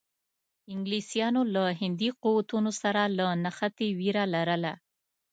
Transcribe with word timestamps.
انګلیسانو 0.73 1.41
له 1.53 1.63
هندي 1.81 2.09
قوتونو 2.23 2.71
سره 2.81 3.01
له 3.17 3.25
نښتې 3.43 3.87
وېره 3.99 4.25
لرله. 4.33 4.73